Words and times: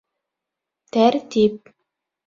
Тәртип 0.97 1.63